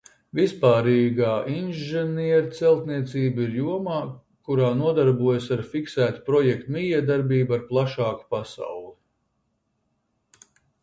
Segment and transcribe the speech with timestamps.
[0.37, 3.97] Vispārīgā inženierceltniecība ir jomā,
[4.49, 8.89] kurā nodarbojas ar fiksētu projektu mijiedarbību ar plašāku pasauli.